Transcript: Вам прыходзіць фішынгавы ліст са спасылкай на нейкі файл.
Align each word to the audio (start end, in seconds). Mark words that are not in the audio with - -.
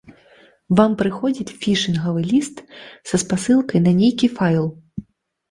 Вам 0.77 0.95
прыходзіць 1.01 1.55
фішынгавы 1.65 2.21
ліст 2.31 2.57
са 3.11 3.21
спасылкай 3.25 3.79
на 3.87 3.95
нейкі 4.01 4.33
файл. 4.41 4.65